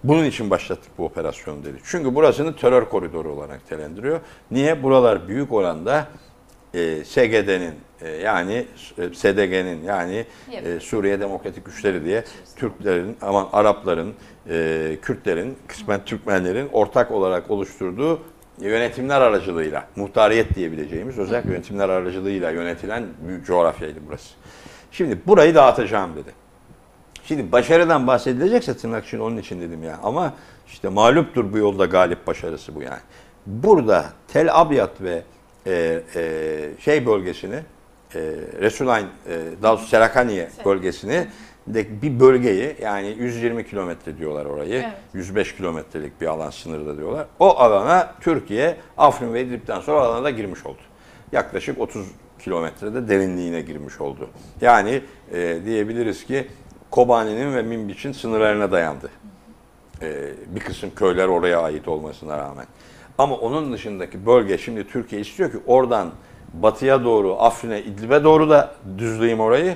[0.03, 1.77] Bunun için başlattık bu operasyonu dedi.
[1.83, 4.19] Çünkü burasını terör koridoru olarak telendiriyor.
[4.51, 4.83] Niye?
[4.83, 6.07] Buralar büyük oranda
[6.73, 8.65] e, SGD'nin e, yani
[8.97, 12.23] e, SDG'nin yani e, Suriye Demokratik Güçleri diye
[12.55, 14.13] Türklerin, aman Arapların,
[14.49, 18.21] e, Kürtlerin, kısmen Türkmenlerin ortak olarak oluşturduğu
[18.59, 24.29] yönetimler aracılığıyla, muhtariyet diyebileceğimiz özel yönetimler aracılığıyla yönetilen bir coğrafyaydı burası.
[24.91, 26.40] Şimdi burayı dağıtacağım dedi.
[27.25, 29.99] Şimdi başarıdan bahsedilecekse tırnak için onun için dedim ya.
[30.03, 30.33] Ama
[30.67, 33.01] işte mağluptur bu yolda galip başarısı bu yani.
[33.45, 35.23] Burada Tel Abyad ve
[35.67, 37.55] e, e, şey bölgesini,
[38.15, 38.19] e,
[38.61, 41.27] Resulayn, e, daha doğrusu Serakaniye bölgesini
[41.67, 44.73] de bir bölgeyi yani 120 kilometre diyorlar orayı.
[44.73, 44.93] Evet.
[45.13, 47.25] 105 kilometrelik bir alan sınırda diyorlar.
[47.39, 50.81] O alana Türkiye Afrin ve İdlib'den sonra alana da girmiş oldu.
[51.31, 52.07] Yaklaşık 30
[52.39, 54.29] kilometrede derinliğine girmiş oldu.
[54.61, 55.01] Yani
[55.33, 56.47] e, diyebiliriz ki
[56.91, 59.09] Kobani'nin ve Minbiç'in sınırlarına dayandı.
[60.01, 62.65] E, bir kısım köyler oraya ait olmasına rağmen.
[63.17, 66.11] Ama onun dışındaki bölge şimdi Türkiye istiyor ki oradan
[66.53, 69.75] batıya doğru Afrin'e, İdlib'e doğru da düzleyeyim orayı.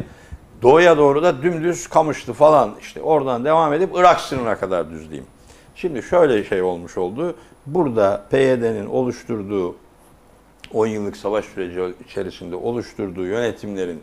[0.62, 5.26] Doğuya doğru da dümdüz Kamışlı falan işte oradan devam edip Irak sınırına kadar düzleyeyim.
[5.76, 7.36] Şimdi şöyle şey olmuş oldu.
[7.66, 9.76] Burada PYD'nin oluşturduğu
[10.74, 14.02] 10 yıllık savaş süreci içerisinde oluşturduğu yönetimlerin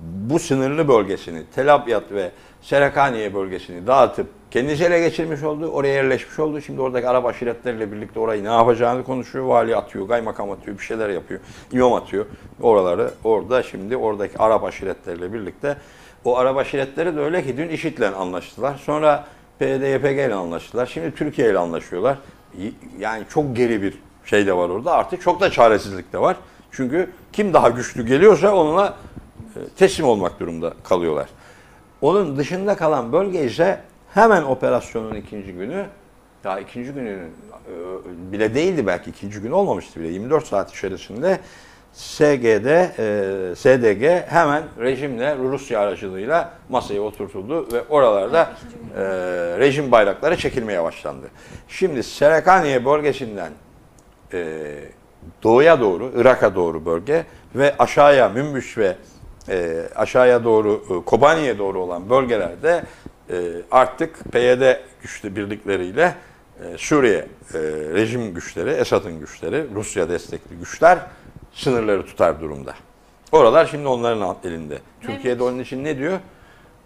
[0.00, 2.30] bu sınırlı bölgesini, Tel Abyad ve
[2.62, 6.60] Serekaniye bölgesini dağıtıp kendisi ele geçirmiş oldu, oraya yerleşmiş oldu.
[6.60, 9.44] Şimdi oradaki Arap aşiretleriyle birlikte orayı ne yapacağını konuşuyor.
[9.44, 11.40] Vali atıyor, kaymakam atıyor, bir şeyler yapıyor,
[11.72, 12.26] imam atıyor.
[12.62, 15.76] Oraları orada şimdi oradaki Arap aşiretleriyle birlikte
[16.24, 18.80] o Arap aşiretleri de öyle ki dün IŞİD'le anlaştılar.
[18.84, 19.24] Sonra
[19.58, 20.86] PYD, YPG ile anlaştılar.
[20.86, 22.18] Şimdi Türkiye ile anlaşıyorlar.
[22.98, 24.92] Yani çok geri bir şey de var orada.
[24.92, 26.36] Artık çok da çaresizlik de var.
[26.70, 28.96] Çünkü kim daha güçlü geliyorsa onunla
[29.76, 31.28] teslim olmak durumunda kalıyorlar.
[32.00, 33.80] Onun dışında kalan bölge ise
[34.14, 35.86] hemen operasyonun ikinci günü,
[36.44, 37.22] ya ikinci günün e,
[38.32, 41.40] bile değildi belki ikinci gün olmamıştı bile 24 saat içerisinde
[41.92, 48.50] SGD, e, SDG hemen rejimle Rusya aracılığıyla masaya oturtuldu ve oralarda
[48.96, 49.02] e,
[49.58, 51.26] rejim bayrakları çekilmeye başlandı.
[51.68, 53.52] Şimdi Serekaniye bölgesinden
[54.32, 54.56] e,
[55.42, 58.96] doğuya doğru, Irak'a doğru bölge ve aşağıya Münbiş ve
[59.48, 62.84] e, aşağıya doğru e, Kobani'ye doğru olan bölgelerde
[63.30, 63.34] e,
[63.70, 66.14] artık PYD güçlü birlikleriyle
[66.64, 67.58] e, Suriye e,
[67.94, 70.98] rejim güçleri, Esad'ın güçleri, Rusya destekli güçler
[71.54, 72.74] sınırları tutar durumda.
[73.32, 74.78] Oralar şimdi onların elinde.
[75.00, 76.18] Türkiye'de onun için ne diyor?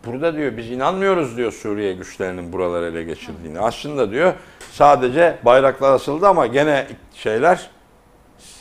[0.06, 3.60] Burada diyor biz inanmıyoruz diyor Suriye güçlerinin buraları ele geçirdiğini.
[3.60, 4.32] Aslında diyor
[4.72, 7.70] sadece bayraklar asıldı ama gene şeyler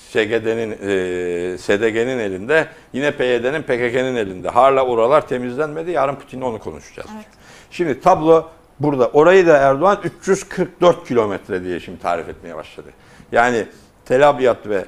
[0.10, 4.50] SGD'nin, e, SDG'nin elinde, yine PYD'nin, PKK'nın elinde.
[4.50, 5.92] Hala oralar temizlenmedi.
[5.92, 7.10] Yarın Putin'le onu konuşacağız.
[7.16, 7.26] Evet.
[7.72, 8.48] Şimdi tablo
[8.80, 9.08] burada.
[9.08, 12.88] Orayı da Erdoğan 344 kilometre diye şimdi tarif etmeye başladı.
[13.32, 13.66] Yani
[14.06, 14.86] Tel Abyad ve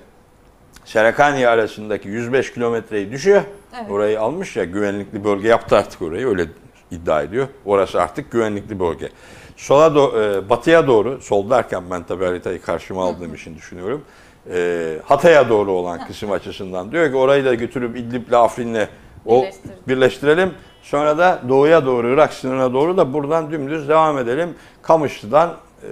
[0.86, 3.42] Serekaniye arasındaki 105 kilometreyi düşüyor.
[3.80, 3.92] Evet.
[3.92, 6.46] Orayı almış ya güvenlikli bölge yaptı artık orayı öyle
[6.92, 7.48] iddia ediyor.
[7.66, 9.10] Orası artık güvenlikli bölge.
[9.58, 14.02] Sola do- e, batıya doğru, sol derken ben tabii haritayı karşıma aldığım için düşünüyorum.
[14.50, 18.88] E, Hatay'a doğru olan kısım açısından diyor ki orayı da götürüp İdlib'le Afrin'le
[19.26, 19.88] o Birleştirelim.
[19.88, 20.54] birleştirelim.
[20.82, 24.56] Sonra da doğuya doğru Irak sınırına doğru da buradan dümdüz devam edelim.
[24.82, 25.88] Kamışlı'dan e,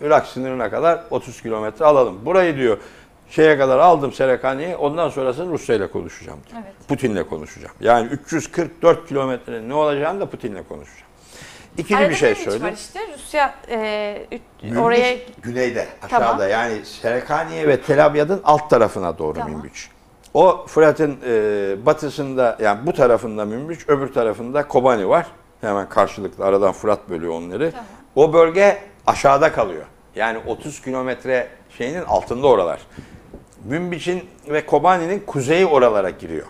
[0.00, 2.24] Irak sınırına kadar 30 kilometre alalım.
[2.24, 2.78] Burayı diyor
[3.30, 6.62] şeye kadar aldım Serekani'yi ondan sonrasını Rusya ile konuşacağım diyor.
[6.64, 6.88] Evet.
[6.88, 7.74] Putin'le konuşacağım.
[7.80, 11.09] Yani 344 kilometrenin ne olacağını da Putin'le konuşacağım.
[11.78, 12.64] İkinci Arada bir şey Münbiç söyle.
[12.64, 13.00] var işte.
[13.14, 14.26] Rusya e,
[14.62, 16.48] Münbiç oraya güneyde, aşağıda Tamam.
[16.50, 19.50] yani Serekaniye ve Tel Abyad'ın alt tarafına doğru Tamam.
[19.52, 19.88] Münbiç.
[20.34, 25.26] O Fırat'ın e, batısında yani bu tarafında Münbiç, öbür tarafında Kobani var.
[25.60, 27.70] Hemen karşılıklı aradan Fırat bölüyor onları.
[27.70, 27.86] Tamam.
[28.16, 29.84] O bölge aşağıda kalıyor.
[30.16, 32.80] Yani 30 kilometre şeyinin altında oralar.
[33.64, 36.46] Münbiç'in ve Kobani'nin kuzeyi oralara giriyor.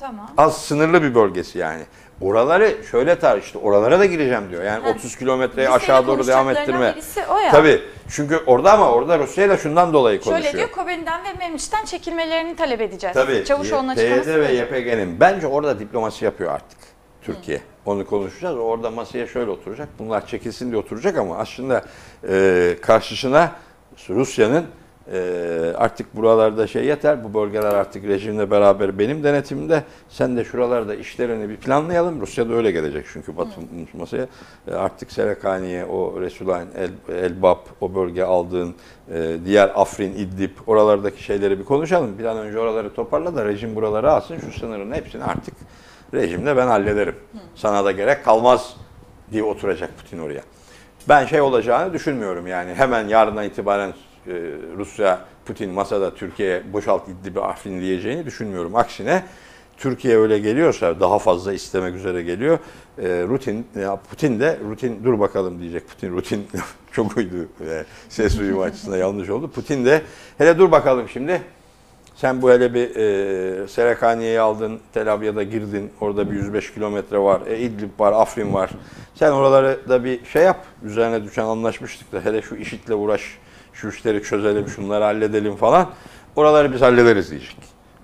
[0.00, 0.30] tamam.
[0.38, 1.82] Az sınırlı bir bölgesi yani.
[2.22, 4.62] Oraları şöyle tar işte oralara da gireceğim diyor.
[4.62, 4.90] Yani Ha.
[4.90, 6.92] 30 kilometreyi aşağı doğru devam ettirme.
[6.94, 7.50] birisi o ya.
[7.50, 7.82] Tabii.
[8.10, 10.42] Çünkü orada ama orada Rusya ile şundan dolayı konuşuyor.
[10.52, 13.14] Şöyle diyor Kobani'den ve Memç'ten çekilmelerini talep edeceğiz.
[13.14, 13.44] Tabii.
[13.44, 14.40] PYD açıklaması.
[14.40, 14.52] ve.
[14.52, 16.78] YPG'nin bence orada diplomasi yapıyor artık
[17.22, 17.60] Türkiye.
[17.86, 18.56] Onu konuşacağız.
[18.56, 19.88] Orada masaya şöyle oturacak.
[19.98, 21.84] Bunlar çekilsin diye oturacak ama aslında
[22.28, 23.52] e, karşısına
[24.08, 24.66] Rusya'nın
[25.12, 27.24] e, artık buralarda şey yeter.
[27.24, 29.82] Bu bölgeler artık rejimle beraber benim denetimimde.
[30.08, 32.20] Sen de şuralarda işlerini bir planlayalım.
[32.20, 33.60] Rusya da öyle gelecek çünkü Batı
[33.94, 34.26] masaya.
[34.68, 38.74] E, artık Serekaniye, o Resulayn, El, Elbap, o bölge aldığın
[39.14, 42.18] e, diğer Afrin, İdlib oralardaki şeyleri bir konuşalım.
[42.18, 44.38] Bir an önce oraları toparla da rejim buraları alsın.
[44.38, 45.54] Şu sınırın hepsini artık
[46.14, 47.16] rejimde ben hallederim.
[47.54, 48.76] Sana da gerek kalmaz
[49.32, 50.42] diye oturacak Putin oraya.
[51.08, 53.92] Ben şey olacağını düşünmüyorum yani hemen yarından itibaren
[54.26, 54.32] e,
[54.76, 58.76] Rusya Putin masada Türkiye'ye boşalt İdlib'i Afrin diyeceğini düşünmüyorum.
[58.76, 59.22] Aksine
[59.76, 62.58] Türkiye öyle geliyorsa daha fazla istemek üzere geliyor.
[62.98, 65.88] E, rutin ya Putin de rutin dur bakalım diyecek.
[65.88, 66.46] Putin rutin
[66.92, 67.48] çok uydu.
[67.68, 69.50] E, ses uyumu açısından yanlış oldu.
[69.50, 70.02] Putin de
[70.38, 71.42] hele dur bakalım şimdi.
[72.14, 75.90] Sen bu hele bir e, Serekaniye'yi aldın, Tel Abyad'a girdin.
[76.00, 77.40] Orada bir 105 kilometre var.
[77.46, 78.70] E, İdlib var, Afrin var.
[79.14, 80.64] Sen oraları da bir şey yap.
[80.82, 83.38] Üzerine düşen anlaşmıştık da hele şu işitle uğraş.
[83.72, 85.90] Şu işleri çözelim, şunları halledelim falan.
[86.36, 87.56] Oraları biz hallederiz diyecek.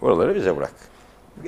[0.03, 0.73] Oraları bize bırak.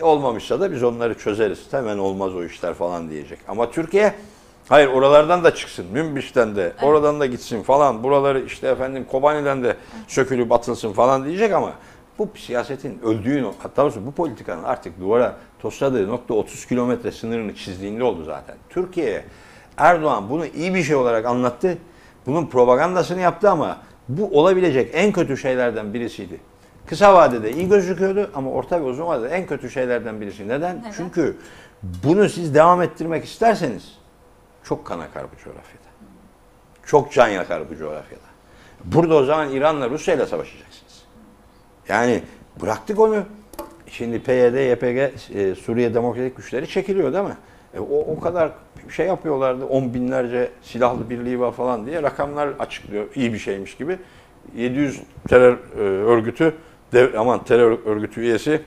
[0.02, 1.58] Olmamışsa da biz onları çözeriz.
[1.70, 3.38] Hemen olmaz o işler falan diyecek.
[3.48, 4.14] Ama Türkiye
[4.68, 5.86] hayır oralardan da çıksın.
[5.92, 8.02] Münbiş'ten de oradan da gitsin falan.
[8.02, 9.76] Buraları işte efendim Kobani'den de
[10.08, 11.72] sökülüp atılsın falan diyecek ama
[12.18, 18.24] bu siyasetin öldüğü hatta bu politikanın artık duvara tosladığı nokta 30 kilometre sınırını çizdiğinde oldu
[18.24, 18.56] zaten.
[18.70, 19.24] Türkiye
[19.76, 21.78] Erdoğan bunu iyi bir şey olarak anlattı.
[22.26, 23.76] Bunun propagandasını yaptı ama
[24.18, 26.40] bu olabilecek en kötü şeylerden birisiydi.
[26.86, 30.48] Kısa vadede iyi gözüküyordu ama orta ve uzun vadede en kötü şeylerden birisi.
[30.48, 30.78] Neden?
[30.78, 30.92] Neden?
[30.96, 31.36] Çünkü
[31.82, 33.98] bunu siz devam ettirmek isterseniz
[34.64, 35.90] çok kan akar bu coğrafyada.
[36.86, 38.30] Çok can yakar bu coğrafyada.
[38.84, 41.02] Burada o zaman İran'la Rusya ile savaşacaksınız.
[41.88, 42.22] Yani
[42.62, 43.24] bıraktık onu.
[43.86, 44.98] Şimdi PYD, YPG,
[45.34, 47.36] e, Suriye Demokratik Güçleri çekiliyor değil mi?
[47.74, 48.52] E, o, o kadar
[48.90, 49.64] şey yapıyorlardı.
[49.64, 53.06] On binlerce silahlı birliği var falan diye rakamlar açıklıyor.
[53.14, 53.98] İyi bir şeymiş gibi.
[54.56, 56.54] 700 terör e, örgütü,
[56.92, 58.62] dev, aman terör örgütü üyesi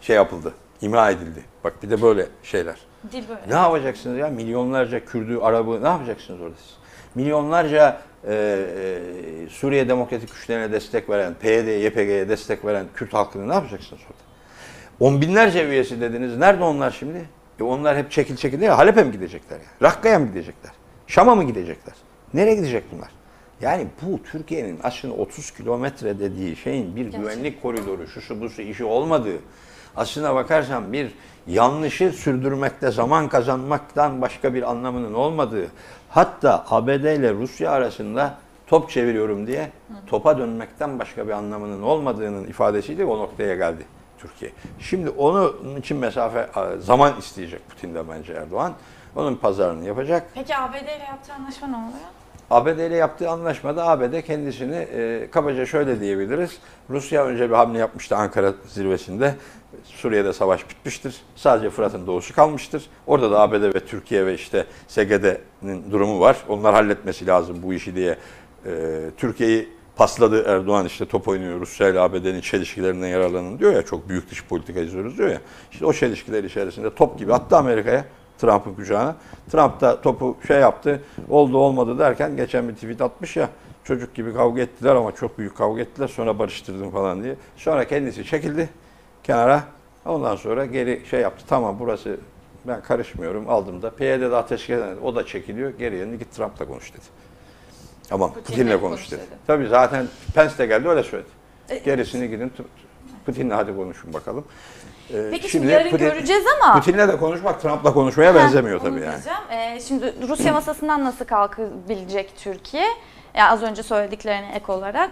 [0.00, 0.54] şey yapıldı.
[0.80, 1.44] imha edildi.
[1.64, 2.76] Bak bir de böyle şeyler.
[3.12, 3.40] Dil böyle.
[3.48, 4.28] Ne yapacaksınız ya?
[4.28, 6.76] Milyonlarca Kürdü, Arabı ne yapacaksınız orada siz?
[7.14, 13.54] Milyonlarca e, e, Suriye Demokratik Güçlerine destek veren, PYD, YPG'ye destek veren Kürt halkını ne
[13.54, 14.30] yapacaksınız orada?
[15.00, 16.36] On binlerce üyesi dediniz.
[16.36, 17.24] Nerede onlar şimdi?
[17.60, 18.70] E onlar hep çekil çekil değil.
[18.70, 19.56] Halep'e mi gidecekler?
[19.56, 19.64] Ya?
[19.82, 20.72] Rakka'ya mı gidecekler?
[21.06, 21.94] Şam'a mı gidecekler?
[22.34, 23.08] Nereye gidecek bunlar?
[23.60, 27.20] Yani bu Türkiye'nin aslında 30 kilometre dediği şeyin bir Gerçekten.
[27.20, 29.38] güvenlik koridoru, şu şu bu şu işi olmadığı,
[29.96, 31.14] aslına bakarsan bir
[31.46, 35.66] yanlışı sürdürmekte zaman kazanmaktan başka bir anlamının olmadığı,
[36.08, 39.70] hatta ABD ile Rusya arasında top çeviriyorum diye
[40.06, 43.84] topa dönmekten başka bir anlamının olmadığının ifadesiyle o noktaya geldi
[44.22, 44.52] Türkiye.
[44.78, 48.72] Şimdi onun için mesafe zaman isteyecek Putin'de bence Erdoğan.
[49.16, 50.26] Onun pazarını yapacak.
[50.34, 52.08] Peki ABD ile yaptığı anlaşma ne oluyor?
[52.50, 56.58] ABD ile yaptığı anlaşmada ABD kendisini e, kabaca şöyle diyebiliriz.
[56.90, 59.34] Rusya önce bir hamle yapmıştı Ankara zirvesinde.
[59.84, 61.22] Suriye'de savaş bitmiştir.
[61.36, 62.86] Sadece Fırat'ın doğusu kalmıştır.
[63.06, 66.36] Orada da ABD ve Türkiye ve işte SGD'nin durumu var.
[66.48, 68.18] Onlar halletmesi lazım bu işi diye
[68.66, 68.70] e,
[69.16, 69.68] Türkiye'yi
[70.00, 74.44] pasladı Erdoğan işte top oynuyor Rusya ile ABD'nin çelişkilerinden yararlanın diyor ya çok büyük dış
[74.44, 75.40] politika izliyoruz diyor ya.
[75.72, 78.04] İşte o çelişkiler içerisinde top gibi attı Amerika'ya.
[78.38, 79.16] Trump'ın kucağına.
[79.52, 83.48] Trump da topu şey yaptı, oldu olmadı derken geçen bir tweet atmış ya,
[83.84, 87.36] çocuk gibi kavga ettiler ama çok büyük kavga ettiler sonra barıştırdım falan diye.
[87.56, 88.68] Sonra kendisi çekildi
[89.24, 89.62] kenara.
[90.06, 91.44] Ondan sonra geri şey yaptı.
[91.48, 92.16] Tamam burası
[92.66, 93.90] ben karışmıyorum aldım da.
[93.90, 95.70] PYD'de ateş eden o da çekiliyor.
[95.78, 97.29] Geri yerine git Trump'la konuş dedi.
[98.10, 99.20] Aman Putin'le Putin'le konuş konuş dedi.
[99.20, 99.38] dedi.
[99.46, 101.28] Tabii zaten Pence de geldi öyle söyledi.
[101.68, 102.52] E, Gerisini gidin
[103.26, 104.44] Putin'le hadi konuşun bakalım.
[105.14, 106.74] Ee, Peki şimdi, yarın Putin- göreceğiz ama.
[106.80, 109.20] Putin'le de konuşmak Trump'la konuşmaya benzemiyor tabii yani.
[109.50, 112.84] Ee, şimdi Rusya masasından nasıl kalkabilecek Türkiye?
[113.34, 115.10] Ya az önce söylediklerine ek olarak.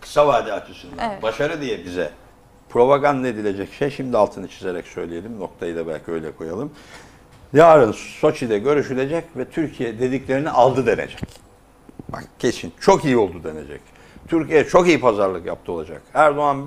[0.00, 1.22] Kısa vade açısından Evet.
[1.22, 2.10] başarı diye bize
[2.68, 5.40] propaganda edilecek şey şimdi altını çizerek söyleyelim.
[5.40, 6.72] Noktayı da belki öyle koyalım.
[7.52, 11.20] Yarın Soçi'de görüşülecek ve Türkiye dediklerini aldı denecek.
[12.12, 13.80] Bak kesin çok iyi oldu denecek.
[14.28, 16.02] Türkiye çok iyi pazarlık yaptı olacak.
[16.14, 16.64] Erdoğan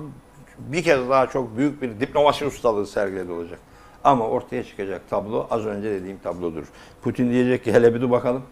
[0.58, 3.58] bir kez daha çok büyük bir diplomasi ustalığı sergiledi olacak.
[4.04, 6.64] Ama ortaya çıkacak tablo az önce dediğim tablodur.
[7.02, 8.42] Putin diyecek ki hele bir dur bakalım.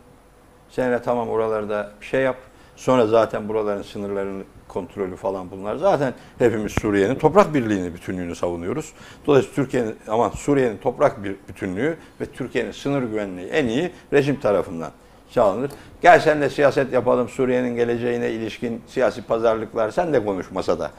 [0.70, 2.36] Sen de tamam oralarda bir şey yap.
[2.76, 5.76] Sonra zaten buraların sınırlarının kontrolü falan bunlar.
[5.76, 8.92] Zaten hepimiz Suriye'nin toprak birliğini, bütünlüğünü savunuyoruz.
[9.26, 14.90] Dolayısıyla Türkiye'nin aman Suriye'nin toprak bir bütünlüğü ve Türkiye'nin sınır güvenliği en iyi rejim tarafından
[15.32, 15.70] sağlanır.
[16.02, 20.90] Gel sen de siyaset yapalım Suriye'nin geleceğine ilişkin siyasi pazarlıklar sen de konuş masada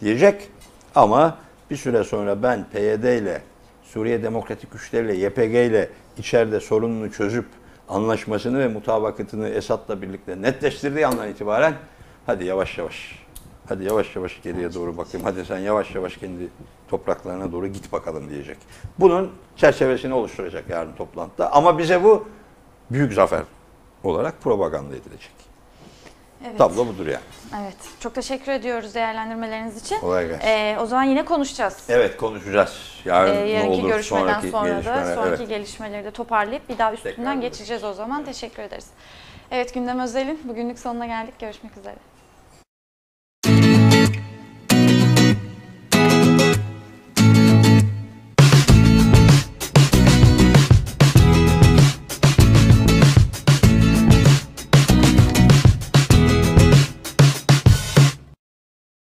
[0.00, 0.48] diyecek.
[0.94, 1.36] Ama
[1.70, 3.42] bir süre sonra ben PYD ile
[3.84, 7.46] Suriye Demokratik Güçleri ile YPG ile içeride sorununu çözüp
[7.88, 11.74] anlaşmasını ve mutabakatını Esad'la birlikte netleştirdiği andan itibaren
[12.26, 13.26] hadi yavaş yavaş
[13.68, 15.26] hadi yavaş yavaş geriye doğru bakayım.
[15.26, 16.48] Hadi sen yavaş yavaş kendi
[16.88, 18.56] topraklarına doğru git bakalım diyecek.
[18.98, 21.52] Bunun çerçevesini oluşturacak yarın toplantıda.
[21.52, 22.28] Ama bize bu
[22.90, 23.42] büyük zafer
[24.06, 25.30] olarak propaganda edilecek.
[26.44, 26.58] Evet.
[26.58, 27.24] Tablo budur yani.
[27.62, 27.76] Evet.
[28.00, 30.00] Çok teşekkür ediyoruz değerlendirmeleriniz için.
[30.00, 30.46] Kolay gelsin.
[30.48, 31.84] Ee, o zaman yine konuşacağız.
[31.88, 32.76] Evet konuşacağız.
[33.04, 35.48] Yarın Ee, ne yarınki olur görüşmeden sonraki sonra da sonraki Evet.
[35.48, 38.24] gelişmeleri de toparlayıp bir daha üstünden Tekrar geçeceğiz o zaman.
[38.24, 38.86] Teşekkür ederiz.
[39.50, 41.34] Evet Gündem Özel'in bugünlük sonuna geldik.
[41.38, 41.96] Görüşmek üzere.